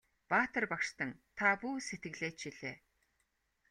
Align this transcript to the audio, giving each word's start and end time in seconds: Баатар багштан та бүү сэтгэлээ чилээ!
Баатар 0.31 0.65
багштан 0.71 1.09
та 1.37 1.49
бүү 1.61 1.75
сэтгэлээ 1.89 2.31
чилээ! 2.39 2.75